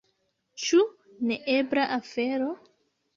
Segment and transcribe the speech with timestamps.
[0.61, 0.79] Ĉu
[1.31, 2.49] neebla afero?